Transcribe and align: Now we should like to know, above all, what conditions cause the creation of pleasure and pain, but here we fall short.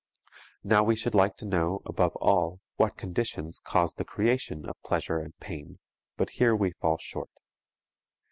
Now 0.63 0.81
we 0.83 0.95
should 0.95 1.13
like 1.13 1.37
to 1.37 1.45
know, 1.45 1.83
above 1.85 2.15
all, 2.15 2.59
what 2.75 2.97
conditions 2.97 3.59
cause 3.63 3.93
the 3.93 4.03
creation 4.03 4.67
of 4.67 4.81
pleasure 4.81 5.19
and 5.19 5.37
pain, 5.37 5.77
but 6.17 6.31
here 6.31 6.55
we 6.55 6.71
fall 6.71 6.97
short. 6.97 7.29